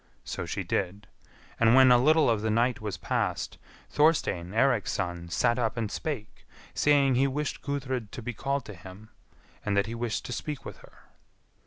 [0.23, 1.05] So she did,
[1.59, 3.59] and when a little of the night was past,
[3.91, 6.43] Thorstein, Eirik's son, sat up and spake,
[6.73, 9.09] saying he wished Gudrid to be called to him,
[9.63, 11.03] and that he wished to speak with her.